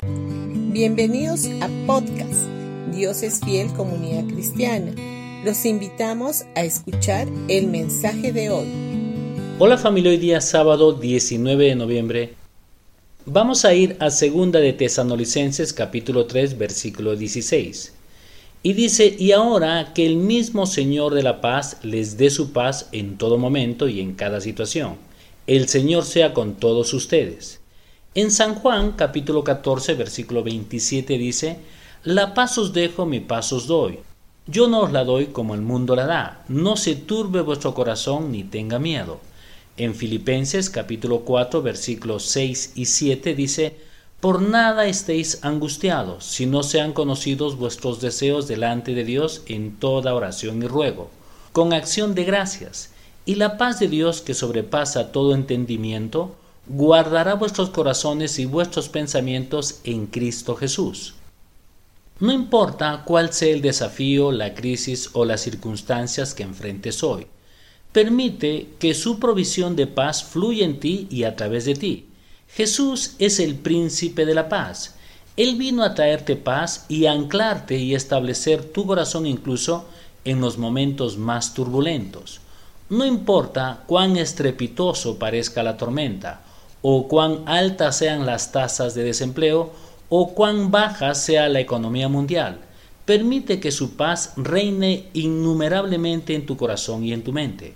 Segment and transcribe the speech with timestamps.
[0.00, 2.46] Bienvenidos a podcast
[2.94, 4.94] Dios es fiel comunidad cristiana.
[5.44, 8.68] Los invitamos a escuchar el mensaje de hoy.
[9.58, 12.34] Hola familia, hoy día sábado 19 de noviembre.
[13.26, 17.94] Vamos a ir a segunda de Tesanolicenses capítulo 3 versículo 16.
[18.62, 22.88] Y dice, y ahora que el mismo Señor de la paz les dé su paz
[22.92, 24.94] en todo momento y en cada situación.
[25.48, 27.58] El Señor sea con todos ustedes.
[28.20, 31.58] En San Juan capítulo 14 versículo 27 dice,
[32.02, 34.00] La paz os dejo, mi paz os doy.
[34.48, 36.44] Yo no os la doy como el mundo la da.
[36.48, 39.20] No se turbe vuestro corazón ni tenga miedo.
[39.76, 43.76] En Filipenses capítulo 4 versículos 6 y 7 dice,
[44.18, 50.16] Por nada estéis angustiados, si no sean conocidos vuestros deseos delante de Dios en toda
[50.16, 51.08] oración y ruego,
[51.52, 52.90] con acción de gracias,
[53.26, 56.34] y la paz de Dios que sobrepasa todo entendimiento,
[56.68, 61.14] guardará vuestros corazones y vuestros pensamientos en Cristo Jesús.
[62.20, 67.26] No importa cuál sea el desafío, la crisis o las circunstancias que enfrentes hoy,
[67.92, 72.08] permite que su provisión de paz fluya en ti y a través de ti.
[72.48, 74.96] Jesús es el príncipe de la paz.
[75.36, 79.86] Él vino a traerte paz y anclarte y establecer tu corazón incluso
[80.24, 82.40] en los momentos más turbulentos.
[82.90, 86.42] No importa cuán estrepitoso parezca la tormenta,
[86.82, 89.72] o cuán altas sean las tasas de desempleo
[90.08, 92.60] o cuán baja sea la economía mundial.
[93.04, 97.74] Permite que su paz reine innumerablemente en tu corazón y en tu mente.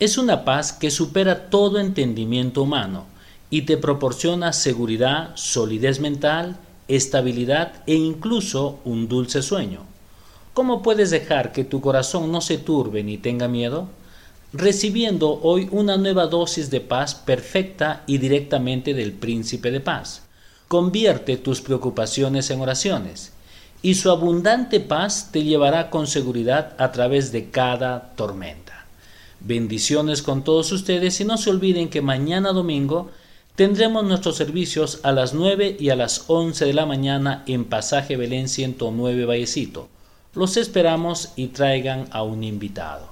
[0.00, 3.04] Es una paz que supera todo entendimiento humano
[3.50, 6.56] y te proporciona seguridad, solidez mental,
[6.88, 9.80] estabilidad e incluso un dulce sueño.
[10.54, 13.88] ¿Cómo puedes dejar que tu corazón no se turbe ni tenga miedo?
[14.52, 20.22] Recibiendo hoy una nueva dosis de paz perfecta y directamente del príncipe de paz.
[20.68, 23.32] Convierte tus preocupaciones en oraciones,
[23.82, 28.86] y su abundante paz te llevará con seguridad a través de cada tormenta.
[29.40, 33.10] Bendiciones con todos ustedes y no se olviden que mañana domingo
[33.56, 38.16] tendremos nuestros servicios a las 9 y a las 11 de la mañana en Pasaje
[38.16, 39.88] Belén 109 Vallecito.
[40.34, 43.11] Los esperamos y traigan a un invitado.